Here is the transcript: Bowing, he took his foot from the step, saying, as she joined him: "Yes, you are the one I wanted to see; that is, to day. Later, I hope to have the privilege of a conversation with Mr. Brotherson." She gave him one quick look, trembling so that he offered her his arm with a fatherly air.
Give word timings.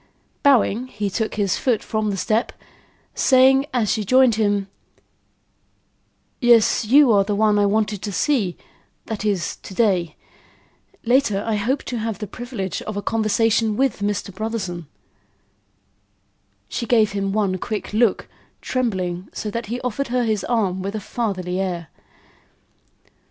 Bowing, 0.41 0.87
he 0.87 1.11
took 1.11 1.35
his 1.35 1.57
foot 1.59 1.83
from 1.83 2.09
the 2.09 2.17
step, 2.17 2.51
saying, 3.13 3.67
as 3.71 3.91
she 3.91 4.03
joined 4.03 4.33
him: 4.33 4.67
"Yes, 6.39 6.83
you 6.85 7.11
are 7.11 7.23
the 7.23 7.35
one 7.35 7.59
I 7.59 7.67
wanted 7.67 8.01
to 8.01 8.11
see; 8.11 8.57
that 9.05 9.23
is, 9.23 9.57
to 9.57 9.75
day. 9.75 10.15
Later, 11.05 11.43
I 11.45 11.53
hope 11.55 11.83
to 11.83 11.99
have 11.99 12.17
the 12.17 12.25
privilege 12.25 12.81
of 12.81 12.97
a 12.97 13.03
conversation 13.03 13.77
with 13.77 13.99
Mr. 14.01 14.33
Brotherson." 14.33 14.87
She 16.67 16.87
gave 16.87 17.11
him 17.11 17.31
one 17.31 17.59
quick 17.59 17.93
look, 17.93 18.27
trembling 18.59 19.29
so 19.33 19.51
that 19.51 19.67
he 19.67 19.79
offered 19.81 20.07
her 20.07 20.23
his 20.23 20.43
arm 20.45 20.81
with 20.81 20.95
a 20.95 20.99
fatherly 20.99 21.59
air. 21.59 21.89